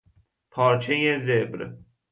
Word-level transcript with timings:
پارچهی 0.51 1.19
زبر 1.19 1.75